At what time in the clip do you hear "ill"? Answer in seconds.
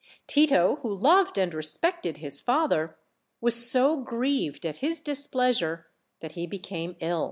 7.01-7.19